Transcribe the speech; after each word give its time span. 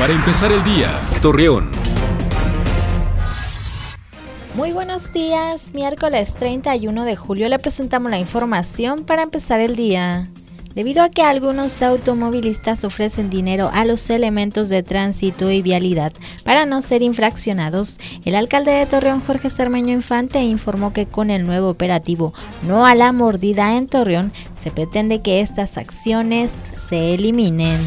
Para 0.00 0.14
empezar 0.14 0.50
el 0.50 0.64
día, 0.64 0.98
Torreón. 1.20 1.68
Muy 4.54 4.72
buenos 4.72 5.12
días, 5.12 5.74
miércoles 5.74 6.36
31 6.36 7.04
de 7.04 7.16
julio 7.16 7.50
le 7.50 7.58
presentamos 7.58 8.10
la 8.10 8.18
información 8.18 9.04
para 9.04 9.22
empezar 9.22 9.60
el 9.60 9.76
día. 9.76 10.30
Debido 10.74 11.02
a 11.02 11.10
que 11.10 11.20
algunos 11.20 11.82
automovilistas 11.82 12.84
ofrecen 12.84 13.28
dinero 13.28 13.68
a 13.74 13.84
los 13.84 14.08
elementos 14.08 14.70
de 14.70 14.82
tránsito 14.82 15.50
y 15.50 15.60
vialidad 15.60 16.14
para 16.44 16.64
no 16.64 16.80
ser 16.80 17.02
infraccionados, 17.02 17.98
el 18.24 18.36
alcalde 18.36 18.70
de 18.70 18.86
Torreón, 18.86 19.20
Jorge 19.20 19.50
Cermeño 19.50 19.92
Infante, 19.92 20.40
informó 20.40 20.94
que 20.94 21.04
con 21.04 21.28
el 21.28 21.44
nuevo 21.44 21.68
operativo 21.68 22.32
No 22.66 22.86
a 22.86 22.94
la 22.94 23.12
mordida 23.12 23.76
en 23.76 23.86
Torreón, 23.86 24.32
se 24.58 24.70
pretende 24.70 25.20
que 25.20 25.42
estas 25.42 25.76
acciones 25.76 26.62
se 26.88 27.12
eliminen. 27.12 27.78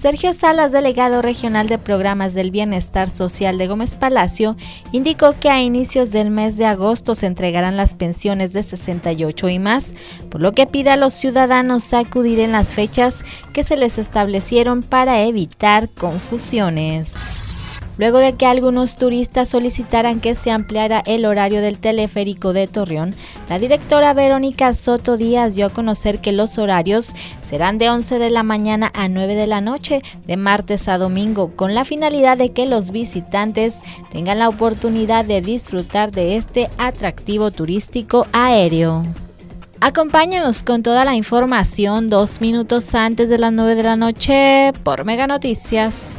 Sergio 0.00 0.32
Salas, 0.34 0.72
delegado 0.72 1.22
regional 1.22 1.68
de 1.68 1.78
programas 1.78 2.34
del 2.34 2.50
bienestar 2.50 3.08
social 3.08 3.56
de 3.56 3.66
Gómez 3.66 3.96
Palacio, 3.96 4.56
indicó 4.92 5.34
que 5.40 5.48
a 5.48 5.62
inicios 5.62 6.12
del 6.12 6.30
mes 6.30 6.56
de 6.58 6.66
agosto 6.66 7.14
se 7.14 7.26
entregarán 7.26 7.76
las 7.76 7.94
pensiones 7.94 8.52
de 8.52 8.62
68 8.62 9.48
y 9.48 9.58
más, 9.58 9.94
por 10.30 10.42
lo 10.42 10.52
que 10.52 10.66
pide 10.66 10.90
a 10.90 10.96
los 10.96 11.14
ciudadanos 11.14 11.94
acudir 11.94 12.40
en 12.40 12.52
las 12.52 12.74
fechas 12.74 13.24
que 13.52 13.64
se 13.64 13.76
les 13.76 13.98
establecieron 13.98 14.82
para 14.82 15.22
evitar 15.22 15.88
confusiones 15.88 17.35
luego 17.98 18.18
de 18.18 18.34
que 18.34 18.46
algunos 18.46 18.96
turistas 18.96 19.48
solicitaran 19.48 20.20
que 20.20 20.34
se 20.34 20.50
ampliara 20.50 21.02
el 21.06 21.24
horario 21.24 21.60
del 21.60 21.78
teleférico 21.78 22.52
de 22.52 22.66
Torreón, 22.66 23.14
la 23.48 23.58
directora 23.58 24.14
Verónica 24.14 24.72
Soto 24.72 25.16
Díaz 25.16 25.54
dio 25.54 25.66
a 25.66 25.70
conocer 25.70 26.20
que 26.20 26.32
los 26.32 26.58
horarios 26.58 27.14
serán 27.42 27.78
de 27.78 27.90
11 27.90 28.18
de 28.18 28.30
la 28.30 28.42
mañana 28.42 28.90
a 28.94 29.08
9 29.08 29.34
de 29.34 29.46
la 29.46 29.60
noche, 29.60 30.02
de 30.26 30.36
martes 30.36 30.88
a 30.88 30.98
domingo, 30.98 31.52
con 31.54 31.74
la 31.74 31.84
finalidad 31.84 32.36
de 32.36 32.52
que 32.52 32.66
los 32.66 32.90
visitantes 32.90 33.80
tengan 34.10 34.38
la 34.38 34.48
oportunidad 34.48 35.24
de 35.24 35.40
disfrutar 35.40 36.10
de 36.10 36.36
este 36.36 36.70
atractivo 36.78 37.50
turístico 37.50 38.26
aéreo. 38.32 39.04
Acompáñanos 39.80 40.62
con 40.62 40.82
toda 40.82 41.04
la 41.04 41.14
información 41.14 42.08
dos 42.08 42.40
minutos 42.40 42.94
antes 42.94 43.28
de 43.28 43.38
las 43.38 43.52
9 43.52 43.74
de 43.74 43.82
la 43.82 43.96
noche 43.96 44.72
por 44.82 45.04
Mega 45.04 45.26
Noticias. 45.26 46.18